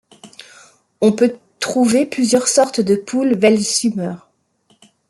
[1.01, 4.15] On peut trouver plusieurs sortes de poules welsumer.